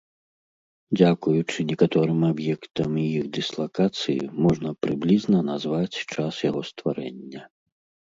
Дзякуючы 0.99 1.65
некаторым 1.71 2.19
аб'ектам 2.31 2.91
і 3.01 3.03
іх 3.19 3.25
дыслакацыі 3.35 4.29
можна 4.47 4.69
прыблізна 4.87 5.43
назваць 5.51 5.99
час 6.17 6.33
яго 6.49 6.61
стварэння. 6.71 7.43